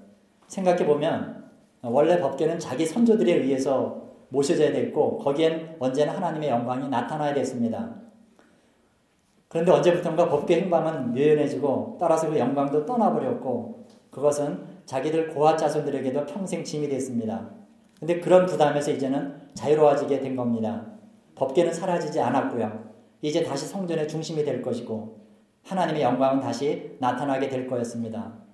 [0.47, 1.45] 생각해 보면
[1.83, 7.95] 원래 법계는 자기 선조들에 의해서 모셔져야 됐고 거기엔 언제나 하나님의 영광이 나타나야 됐습니다.
[9.49, 16.89] 그런데 언제부턴가 법계 행방은 묘연해지고 따라서 그 영광도 떠나버렸고 그것은 자기들 고아 자손들에게도 평생 짐이
[16.89, 17.51] 됐습니다.
[17.99, 20.87] 근데 그런 부담에서 이제는 자유로워지게 된 겁니다.
[21.35, 22.87] 법계는 사라지지 않았고요.
[23.23, 25.21] 이제 다시 성전의 중심이 될 것이고
[25.65, 28.46] 하나님의 영광은 다시 나타나게 될 거였습니다.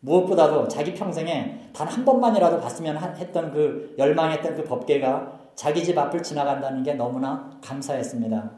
[0.00, 6.22] 무엇보다도 자기 평생에 단 한 번만이라도 봤으면 했던 그 열망했던 그 법계가 자기 집 앞을
[6.22, 8.50] 지나간다는 게 너무나 감사했습니다.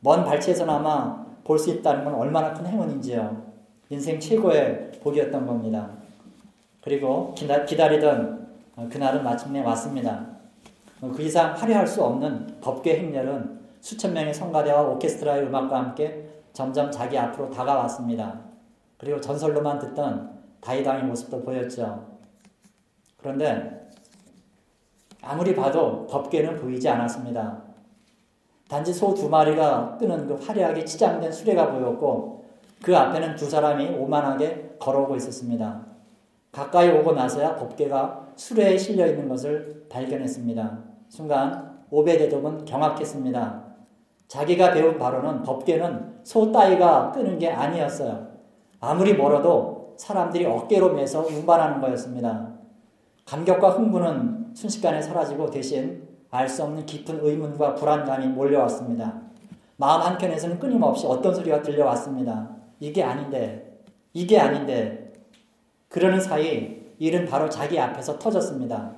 [0.00, 3.42] 먼 발치에서나마 볼 수 있다는 건 얼마나 큰 행운인지요.
[3.90, 5.90] 인생 최고의 복이었던 겁니다.
[6.82, 8.46] 그리고 기다리던
[8.90, 10.26] 그날은 마침내 왔습니다.
[11.00, 17.18] 그 이상 화려할 수 없는 법계 행렬은 수천 명의 성가대와 오케스트라의 음악과 함께 점점 자기
[17.18, 18.40] 앞으로 다가왔습니다.
[18.98, 20.33] 그리고 전설로만 듣던
[20.64, 22.06] 다이당의 모습도 보였죠.
[23.18, 23.90] 그런데
[25.22, 27.62] 아무리 봐도 법계는 보이지 않았습니다.
[28.68, 32.44] 단지 소 두 마리가 뜨는 그 화려하게 치장된 수레가 보였고
[32.82, 35.86] 그 앞에는 두 사람이 오만하게 걸어오고 있었습니다.
[36.50, 40.78] 가까이 오고 나서야 법계가 수레에 실려 있는 것을 발견했습니다.
[41.08, 43.64] 순간 오베데돔은 경악했습니다.
[44.28, 48.28] 자기가 배운 바로는 법계는 소 따위가 뜨는 게 아니었어요.
[48.80, 52.52] 아무리 멀어도 사람들이 어깨로 매서 운반하는 거였습니다.
[53.24, 59.22] 감격과 흥분은 순식간에 사라지고 대신 알 수 없는 깊은 의문과 불안감이 몰려왔습니다.
[59.76, 62.50] 마음 한켠에서는 끊임없이 어떤 소리가 들려왔습니다.
[62.80, 63.80] 이게 아닌데,
[64.12, 65.12] 이게 아닌데.
[65.88, 68.92] 그러는 사이 일은 바로 자기 앞에서 터졌습니다.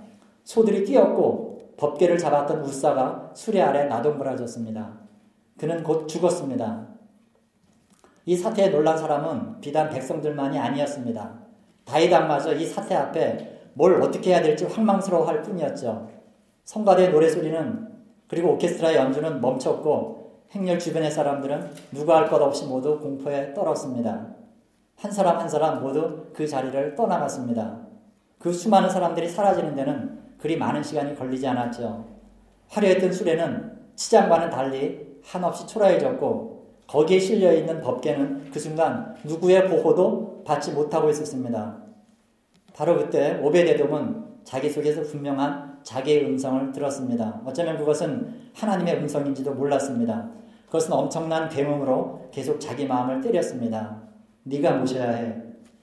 [0.44, 4.92] 소들이 뛰었고 법계를 잡았던 우사가 수레 아래 나동그라졌습니다.
[5.58, 6.86] 그는 곧 죽었습니다.
[8.26, 11.32] 이 사태에 놀란 사람은 비단 백성들만이 아니었습니다.
[11.84, 16.08] 다이당마저 이 사태 앞에 뭘 어떻게 해야 될지 황망스러워할 뿐이었죠.
[16.64, 17.88] 성가대 노래소리는
[18.26, 24.26] 그리고 오케스트라 연주는 멈췄고 행렬 주변의 사람들은 누가 할 것 없이 모두 공포에 떨었습니다.
[24.96, 27.80] 한 사람 한 사람 모두 그 자리를 떠나갔습니다.
[28.40, 32.04] 그 수많은 사람들이 사라지는 데는 그리 많은 시간이 걸리지 않았죠.
[32.70, 36.55] 화려했던 수레는 치장과는 달리 한없이 초라해졌고
[36.86, 41.76] 거기에 실려 있는 법계는 그 순간 누구의 보호도 받지 못하고 있었습니다.
[42.74, 47.40] 바로 그때 오베데돔은 자기 속에서 분명한 자기의 음성을 들었습니다.
[47.44, 50.30] 어쩌면 그것은 하나님의 음성인지도 몰랐습니다.
[50.66, 54.02] 그것은 엄청난 괴음으로 계속 자기 마음을 때렸습니다.
[54.44, 55.34] 네가 모셔야 해.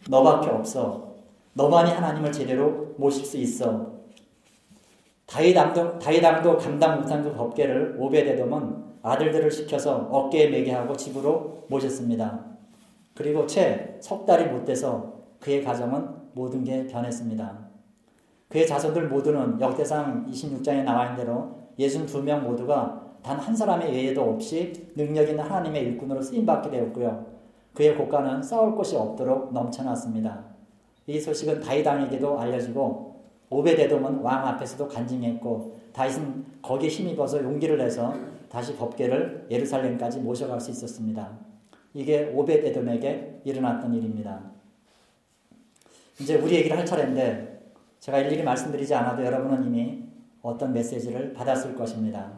[0.09, 1.15] 너밖에 없어.
[1.53, 3.93] 너만이 하나님을 제대로 모실 수 있어.
[5.25, 12.45] 다이당도, 다이당도 감당 못한 그 법계를 오베데돔은 아들들을 시켜서 어깨에 매게 하고 집으로 모셨습니다.
[13.13, 17.59] 그리고 채 석 달이 못 돼서 그의 가정은 모든 게 변했습니다.
[18.49, 24.73] 그의 자손들 모두는 역대상 26장에 나와 있는 대로 62명 모두가 단 한 사람의 외에도 없이
[24.95, 27.25] 능력 있는 하나님의 일꾼으로 쓰임받게 되었고요.
[27.73, 30.43] 그의 국가는 싸울 곳이 없도록 넘쳐났습니다.
[31.07, 38.13] 이 소식은 다이당에게도 알려지고 오베데돔은 왕 앞에서도 간증했고 다윗은 거기에 힘입어서 용기를 내서
[38.53, 41.39] 다시 법계를 예루살렘까지 모셔갈 수 있었습니다.
[41.95, 44.41] 이게 오베데돔에게 일어났던 일입니다.
[46.21, 50.03] 이제 우리 얘기를 할 차례인데 제가 일일이 말씀드리지 않아도 여러분은 이미
[50.43, 52.31] 어떤 메시지를 받았을 것입니다.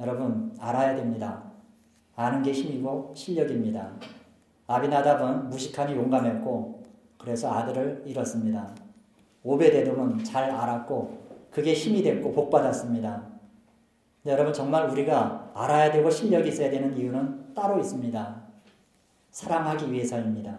[0.00, 1.44] 여러분 알아야 됩니다.
[2.16, 3.92] 아는 게 힘이고 실력입니다.
[4.66, 6.82] 아비나답은 무식하니 용감했고
[7.18, 8.74] 그래서 아들을 잃었습니다.
[9.44, 11.20] 오베데돔은 잘 알았고
[11.52, 13.29] 그게 힘이 됐고 복받았습니다.
[14.26, 18.42] 여러분 정말 우리가 알아야 되고 실력이 있어야 되는 이유는 따로 있습니다.
[19.30, 20.58] 사랑하기 위해서입니다.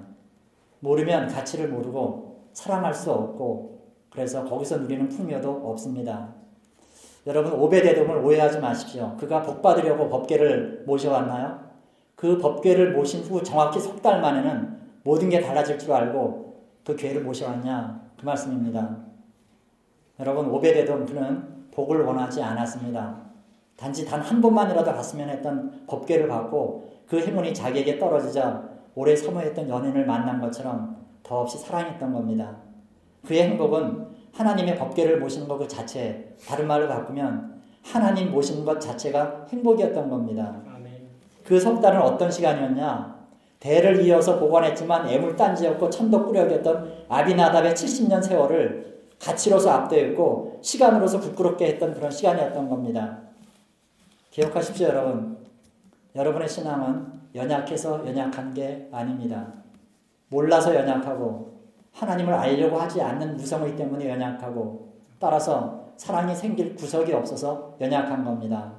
[0.80, 6.34] 모르면 가치를 모르고 사랑할 수 없고 그래서 거기서 누리는 풍요도 없습니다.
[7.28, 9.16] 여러분 오베데돔을 오해하지 마십시오.
[9.20, 11.70] 그가 복 받으려고 법계를 모셔왔나요?
[12.16, 17.22] 그 법궤를 모신 후 정확히 석 달 만에는 모든 게 달라질 줄 알고 그 괴를
[17.24, 18.98] 모셔왔냐 그 말씀입니다.
[20.20, 23.31] 여러분 오베데돔 그는 복을 원하지 않았습니다.
[23.82, 28.64] 단지 단 한 번만이라도 갔으면 했던 법궤를 받고 그 행운이 자기에게 떨어지자
[28.94, 32.58] 오래 사모했던 연인을 만난 것처럼 더없이 사랑했던 겁니다.
[33.26, 39.48] 그의 행복은 하나님의 법궤를 모시는 것 그 자체, 다른 말로 바꾸면 하나님 모시는 것 자체가
[39.50, 40.56] 행복이었던 겁니다.
[41.44, 43.20] 그 석 달은 어떤 시간이었냐?
[43.60, 52.12] 대를 이어서 보관했지만 애물단지였고 천도 꾸려겼던 아비나답의 70년 세월을 가치로서 압도했고 시간으로서 부끄럽게 했던 그런
[52.12, 53.18] 시간이었던 겁니다.
[54.32, 55.38] 기억하십시오, 여러분.
[56.16, 59.54] 여러분의 신앙은 연약해서 연약한 게 아닙니다.
[60.30, 61.60] 몰라서 연약하고
[61.92, 68.74] 하나님을 알려고 하지 않는 무성의 때문에 연약하고 따라서 사랑이 생길 구석이 없어서 연약한 겁니다.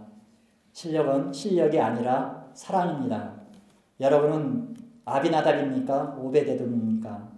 [0.72, 3.34] 실력은 실력이 아니라 사랑입니다.
[4.00, 6.16] 여러분은 아비나답입니까?
[6.18, 7.28] 오베데돔입니까?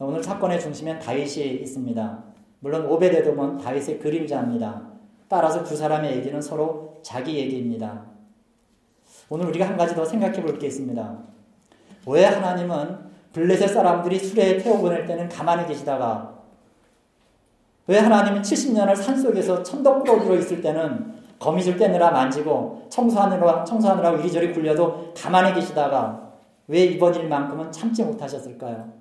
[0.00, 2.24] 오늘 사건의 중심엔 다윗이 있습니다.
[2.58, 4.91] 물론 오베데돔은 다윗의 그림자입니다.
[5.32, 8.02] 따라서 두 사람의 얘기는 서로 자기 얘기입니다.
[9.30, 11.18] 오늘 우리가 한 가지 더 생각해 볼 게 있습니다.
[12.06, 12.98] 왜 하나님은
[13.32, 16.34] 블레셋 사람들이 수레에 태워 보낼 때는 가만히 계시다가
[17.86, 25.54] 왜 하나님은 70년을 산속에서 천덕꾸러기로 있을 때는 거미줄 떼느라 만지고 청소하느라, 청소하느라 이리저리 굴려도 가만히
[25.54, 26.30] 계시다가
[26.68, 28.92] 왜 이번 일만큼은 참지 못하셨을까요?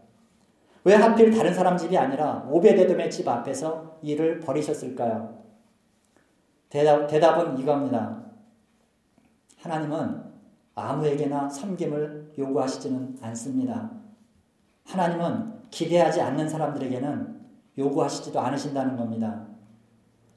[0.85, 5.40] 왜 하필 다른 사람 집이 아니라 오베데돔의 집 앞에서 일을 벌이셨을까요?
[6.71, 8.17] 대답, 대답은 이겁니다.
[9.61, 10.23] 하나님은
[10.73, 13.91] 아무에게나 섬김을 요구하시지는 않습니다.
[14.87, 17.41] 하나님은 기대하지 않는 사람들에게는
[17.77, 19.47] 요구하시지도 않으신다는 겁니다.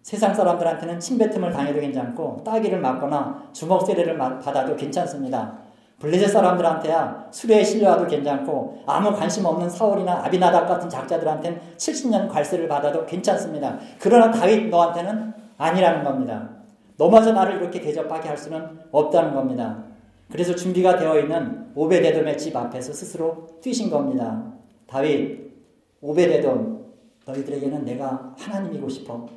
[0.03, 5.59] 세상 사람들한테는 침뱉음을 당해도 괜찮고 따기를 맞거나 주먹 세례를 받아도 괜찮습니다.
[6.01, 13.07] 블레셋 사람들한테야 수레에 실려와도 괜찮고 아무 관심 없는 사울이나 아비나답 같은 작자들한테는 70년 관세를 받아도
[13.07, 13.79] 괜찮습니다.
[14.01, 16.51] 그러나 다윗 너한테는 아니라는 겁니다.
[16.97, 19.85] 너마저 나를 이렇게 대접하게 할 수는 없다는 겁니다.
[20.31, 24.53] 그래서 준비가 되어 있는 오베데돔의 집 앞에서 스스로 뛰신 겁니다.
[24.87, 25.53] 다윗,
[26.01, 26.85] 오베데돔,
[27.27, 29.29] 너희들에게는 내가 하나님이고 싶어.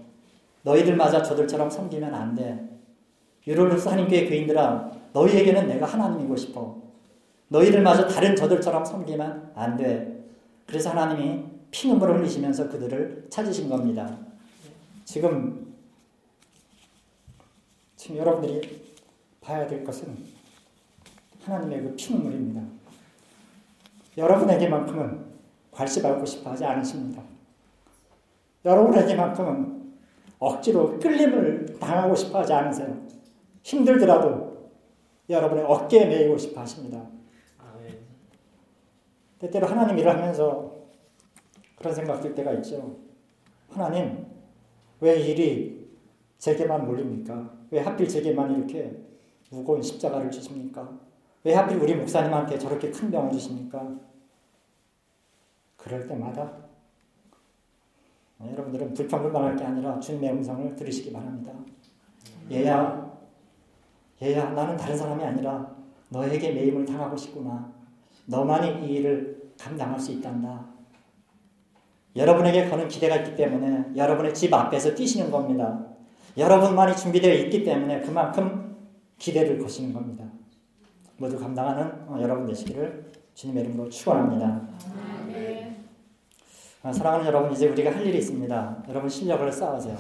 [0.64, 2.68] 너희들마저 저들처럼 섬기면 안 돼.
[3.46, 6.82] 유로루스 하나님교회 교인들아, 너희에게는 내가 하나님이고 싶어.
[7.48, 10.26] 너희들마저 다른 저들처럼 섬기면 안 돼.
[10.66, 14.18] 그래서 하나님이 피눈물을 흘리시면서 그들을 찾으신 겁니다.
[15.06, 15.67] 지금,
[17.98, 18.96] 지금 여러분들이
[19.42, 20.16] 봐야 될 것은
[21.44, 22.62] 하나님의 그 피눈물입니다.
[24.16, 25.26] 여러분에게만큼은
[25.72, 27.22] 관심받고 싶어 하지 않으십니다.
[28.64, 29.96] 여러분에게만큼은
[30.40, 33.06] 억지로 끌림을 당하고 싶어 하지 않으세요.
[33.64, 34.72] 힘들더라도
[35.30, 37.06] 여러분의 어깨에 매이고 싶어 하십니다.
[39.40, 40.78] 때때로 하나님 일을 하면서
[41.76, 42.98] 그런 생각 들 때가 있죠.
[43.70, 44.26] 하나님,
[45.00, 45.88] 왜 일이
[46.40, 47.57] 제게만 몰립니까?
[47.70, 48.96] 왜 하필 제게만 이렇게
[49.50, 50.90] 무거운 십자가를 주십니까?
[51.44, 53.96] 왜 하필 우리 목사님한테 저렇게 큰 병을 주십니까?
[55.76, 56.68] 그럴 때마다
[58.46, 61.52] 여러분들은 불평불만할 게 아니라 주님의 음성을 들으시기 바랍니다.
[62.52, 63.18] 얘야,
[64.22, 65.76] 얘야, 나는 다른 사람이 아니라
[66.10, 67.74] 너에게 매임을 당하고 싶구나.
[68.26, 70.66] 너만이 이 일을 감당할 수 있단다.
[72.16, 75.97] 여러분에게 거는 기대가 있기 때문에 여러분의 집 앞에서 뛰시는 겁니다.
[76.38, 78.78] 여러분만이 준비되어 있기 때문에 그만큼
[79.18, 80.24] 기대를 거시는 겁니다.
[81.18, 84.62] 모두 감당하는 어, 여러분 되시기를 주님의 이름으로 축원합니다.
[86.84, 88.84] 아, 사랑하는 여러분, 이제 우리가 할 일이 있습니다.
[88.88, 89.98] 여러분 실력을 쌓으세요.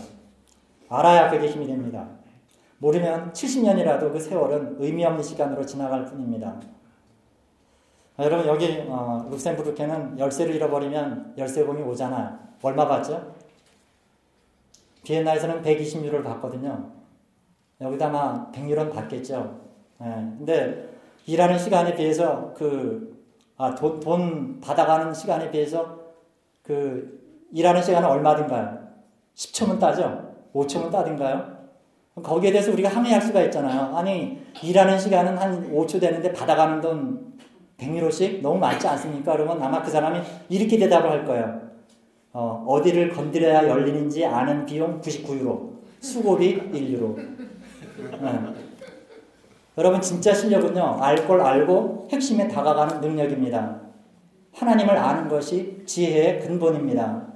[0.90, 2.08] 알아야 그게 힘이 됩니다.
[2.78, 6.60] 모르면 70년이라도 그 세월은 의미 없는 시간으로 지나갈 뿐입니다.
[8.18, 12.38] 아, 여러분 여기 어, 룩셈부르크는 열쇠를 잃어버리면 열쇠금이 오잖아요.
[12.62, 13.37] 얼마 받죠?
[15.08, 16.92] 비엔나에서는 120유로를 받거든요.
[17.80, 19.62] 여기다 아마 100유로는 받겠죠.
[20.00, 20.08] 네.
[20.38, 20.90] 근데
[21.26, 23.24] 일하는 시간에 비해서 그,
[23.56, 25.98] 아, 돈, 돈 받아가는 시간에 비해서
[26.62, 28.80] 그 일하는 시간은 얼마든가요?
[29.36, 30.34] 10초면 따죠?
[30.54, 31.56] 5초면 따든가요?
[32.22, 33.96] 거기에 대해서 우리가 항의할 수가 있잖아요.
[33.96, 37.38] 아니, 일하는 시간은 한 5초 되는데 받아가는 돈
[37.78, 39.34] 100유로씩 너무 많지 않습니까?
[39.34, 41.67] 그러면 아마 그 사람이 이렇게 대답을 할 거예요.
[42.34, 45.78] 어, 어디를 건드려야 열리는지 아는 비용 99유로.
[46.00, 47.16] 수고비 1유로.
[48.22, 48.40] 네.
[49.78, 53.82] 여러분, 진짜 실력은요, 알 걸 알고 핵심에 다가가는 능력입니다.
[54.54, 57.28] 하나님을 아는 것이 지혜의 근본입니다.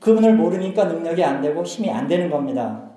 [0.00, 2.90] 그분을 모르니까 능력이 안 되고 힘이 안 되는 겁니다.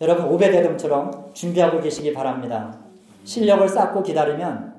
[0.00, 2.76] 여러분 오베데돔처럼 준비하고 계시기 바랍니다.
[3.24, 4.74] 실력을 쌓고 기다리면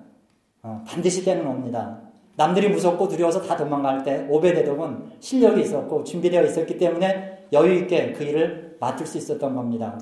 [0.63, 1.97] 어, 반드시 때는 옵니다.
[2.36, 8.24] 남들이 무섭고 두려워서 다 도망갈 때 오베데돔은 실력이 있었고 준비되어 있었기 때문에 여유 있게 그
[8.24, 10.00] 일을 맡을 수 있었던 겁니다.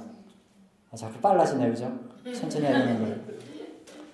[0.92, 1.92] 아, 자꾸 빨라지네요, 그죠?
[2.34, 3.22] 천천히 하려는 걸.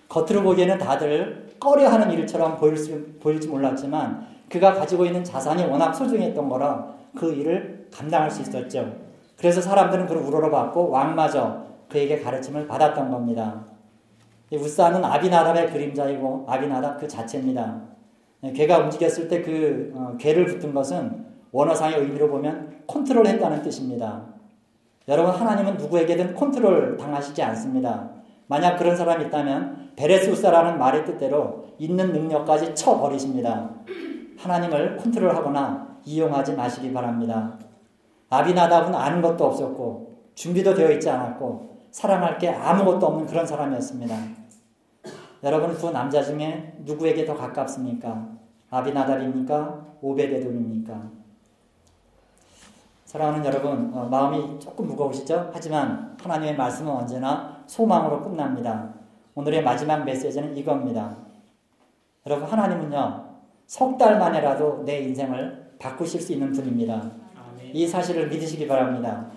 [0.09, 6.95] 겉으로 보기에는 다들 꺼려하는 일처럼 보일지, 보일지 몰랐지만 그가 가지고 있는 자산이 워낙 소중했던 거라
[7.15, 8.95] 그 일을 감당할 수 있었죠.
[9.37, 13.65] 그래서 사람들은 그를 우러러봤고 왕마저 그에게 가르침을 받았던 겁니다.
[14.51, 17.81] 우사는 아비나답의 그림자이고 아비나답 그 자체입니다.
[18.41, 24.25] 개가 움직였을 때그 어, 개를 붙은 것은 원어상의 의미로 보면 컨트롤했다는 뜻입니다.
[25.07, 28.09] 여러분 하나님은 누구에게든 컨트롤 당하시지 않습니다.
[28.47, 33.71] 만약 그런 사람이 있다면 베레스우사라는 말의 뜻대로 있는 능력까지 쳐버리십니다.
[34.37, 37.57] 하나님을 컨트롤하거나 이용하지 마시기 바랍니다.
[38.29, 44.15] 아비나답은 아는 것도 없었고 준비도 되어 있지 않았고 사랑할 게 아무것도 없는 그런 사람이었습니다.
[45.47, 48.27] 여러분 두 남자 중에 누구에게 더 가깝습니까?
[48.69, 49.85] 아비나답입니까?
[50.01, 51.01] 오베데돔입니까?
[53.05, 55.51] 사랑하는 여러분, 어, 마음이 조금 무거우시죠?
[55.53, 58.89] 하지만 하나님의 말씀은 언제나 소망으로 끝납니다.
[59.35, 61.15] 오늘의 마지막 메시지는 이겁니다.
[62.25, 63.25] 여러분, 하나님은요,
[63.67, 67.09] 석 달 만에라도 내 인생을 바꾸실 수 있는 분입니다.
[67.71, 69.27] 이 사실을 믿으시기 바랍니다.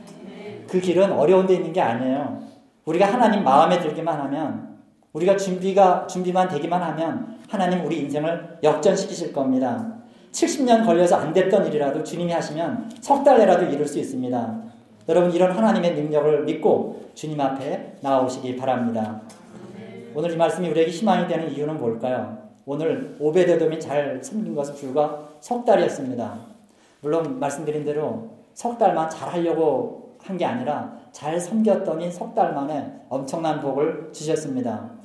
[0.68, 2.40] 그 길은 어려운 데 있는 게 아니에요.
[2.84, 4.69] 우리가 하나님 마음에 들기만 하면,
[5.12, 9.94] 우리가 준비가, 준비만 되기만 하면 하나님 우리 인생을 역전시키실 겁니다.
[10.32, 14.62] 70년 걸려서 안 됐던 일이라도 주님이 하시면 석 달 내라도 이룰 수 있습니다.
[15.08, 19.20] 여러분 이런 하나님의 능력을 믿고 주님 앞에 나오시기 바랍니다.
[20.14, 22.38] 오늘 이 말씀이 우리에게 희망이 되는 이유는 뭘까요?
[22.66, 26.38] 오늘 오베데돔이 잘 섬긴 것은 불과 석 달이었습니다.
[27.00, 32.92] 물론 말씀드린 대로 석 달만 잘 하려고 한 게 아니라 잘 섬겼더니 석 달 만에
[33.08, 34.99] 엄청난 복을 주셨습니다.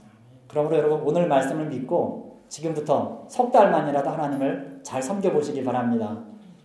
[0.48, 6.18] 그러므로 여러분 오늘 말씀을 믿고 지금부터 석 달만이라도 하나님을 잘 섬겨 보시기 바랍니다.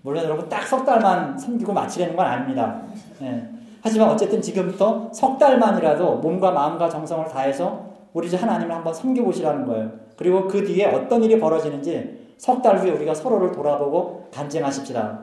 [0.02, 2.82] 물론 여러분 딱 석 달만 섬기고 마치려는 건 아닙니다.
[3.22, 3.42] 예.
[3.82, 9.66] 하지만 어쨌든 지금부터 석 달만이라도 몸과 마음과 정성을 다해서 우리 주 하나님을 한번 섬겨 보시라는
[9.66, 9.90] 거예요.
[10.16, 15.20] 그리고 그 뒤에 어떤 일이 벌어지는지 석 달 후에 우리가 서로를 돌아보고 간증하십시다.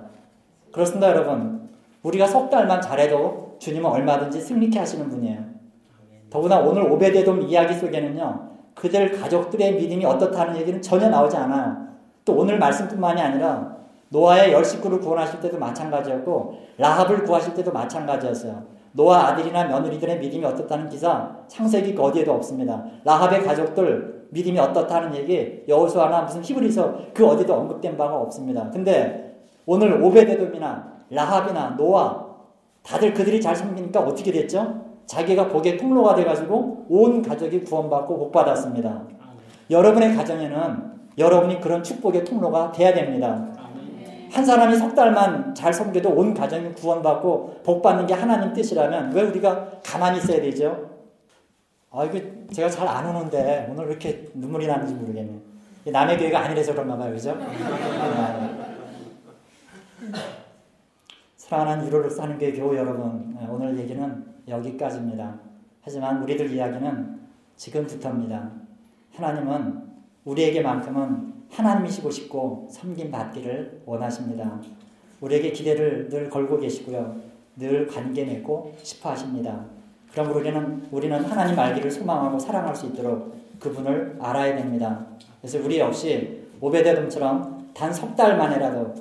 [0.71, 1.69] 그렇습니다, 여러분.
[2.03, 5.39] 우리가 석 달만 잘해도 주님은 얼마든지 승리케 하시는 분이에요.
[6.37, 11.87] 더구나 오늘 오베데돔 이야기 속에는요, 그들 가족들의 믿음이 어떻다는 얘기는 전혀 나오지 않아요.
[12.23, 13.75] 또 오늘 말씀뿐만이 아니라
[14.09, 18.63] 노아의 열 식구를 구원하실 때도 마찬가지였고 라합을 구하실 때도 마찬가지였어요.
[18.91, 22.85] 노아 아들이나 며느리들의 믿음이 어떻다는 기사 창세기 그 어디에도 없습니다.
[23.03, 28.69] 라합의 가족들 믿음이 어떻다는 얘기 여호수아나 무슨 히브리서 그 어디도 언급된 바가 없습니다.
[28.69, 32.27] 근데 오늘 오베데돔이나 라합이나 노아
[32.83, 34.86] 다들 그들이 잘 섬기니까 어떻게 됐죠?
[35.07, 39.03] 자기가 복의 통로가 돼가지고 온 가족이 구원받고 복받았습니다.
[39.71, 43.47] 여러분의 가정에는 여러분이 그런 축복의 통로가 돼야 됩니다.
[44.31, 49.79] 한 사람이 석 달만 잘 섬겨도 온 가정이 구원받고 복받는 게 하나님 뜻이라면 왜 우리가
[49.83, 50.89] 가만히 있어야 되죠?
[51.89, 52.19] 아, 이거
[52.51, 55.39] 제가 잘 안 오는데 오늘 왜 이렇게 눈물이 나는지 모르겠네요.
[55.85, 57.35] 남의 교회가 아니라서 그런가 봐요, 그죠?
[61.37, 65.39] 사랑하는 유로를 사는 교회 교우 여러분, 오늘 얘기는 여기까지입니다.
[65.81, 67.19] 하지만 우리들 이야기는
[67.55, 68.51] 지금부터입니다.
[69.15, 69.81] 하나님은
[70.25, 74.59] 우리에게만큼은 하나님이시고 싶고 섬김 받기를 원하십니다.
[75.21, 77.15] 우리에게 기대를 늘 걸고 계시고요.
[77.55, 79.65] 늘 관계 맺고 싶어 하십니다.
[80.11, 85.05] 그럼 우리는, 우리는 하나님 알기를 소망하고 사랑할 수 있도록 그분을 알아야 됩니다.
[85.41, 88.93] 그래서 우리 역시 오베데돔처럼 단 석 달 만에라도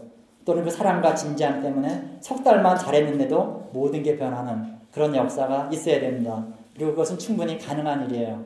[0.44, 6.42] 또는 그 사랑과 진지함 때문에 석 달만 잘했는데도 모든 게 변하는 그런 역사가 있어야 됩니다.
[6.74, 8.42] 그리고 그것은 충분히 가능한 일이에요.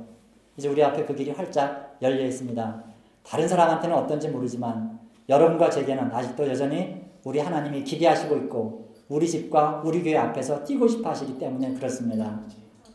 [0.56, 2.84] 이제 우리 앞에 그 길이 활짝 열려 있습니다.
[3.22, 10.02] 다른 사람한테는 어떤지 모르지만 여러분과 제게는 아직도 여전히 우리 하나님이 기대하시고 있고 우리 집과 우리
[10.02, 12.40] 교회 앞에서 뛰고 싶어 하시기 때문에 그렇습니다.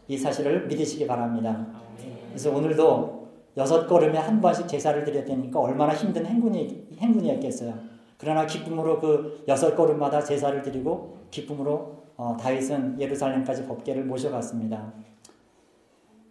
[0.09, 1.65] 이 사실을 믿으시기 바랍니다.
[2.27, 7.73] 그래서 오늘도 여섯 걸음에 한 번씩 제사를 드려야 되니까 얼마나 힘든 행군이, 행군이었겠어요.
[8.17, 14.93] 그러나 기쁨으로 그 여섯 걸음마다 제사를 드리고 기쁨으로 어, 다윗은 예루살렘까지 법계를 모셔갔습니다.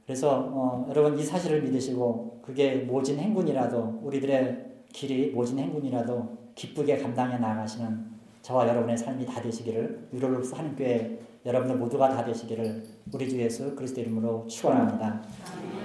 [0.06, 7.38] 그래서 어, 여러분 이 사실을 믿으시고 그게 모진 행군이라도 우리들의 길이 모진 행군이라도 기쁘게 감당해
[7.38, 13.74] 나가시는 저와 여러분의 삶이 다 되시기를 유로룩스 한교회 여러분들 모두가 다 되시기를 우리 주 예수
[13.74, 15.22] 그리스도 이름으로 축원합니다.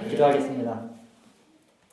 [0.08, 0.99] 기도하겠습니다.